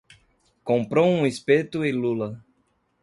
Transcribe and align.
Comprou 0.63 1.05
um 1.09 1.27
espeto 1.27 1.85
e 1.85 1.91
lula 1.91 2.43